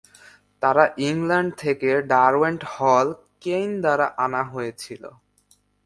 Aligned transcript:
তারা 0.61 0.83
ইংল্যান্ড 1.09 1.51
থেকে 1.63 1.89
Derwent 2.11 2.61
Hall 2.73 3.07
Kane 3.43 3.71
দ্বারা 3.83 4.07
আনা 4.25 4.41
হয়েছিল। 4.43 5.03